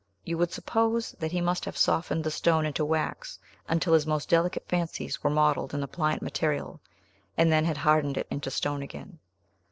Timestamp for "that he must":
1.19-1.63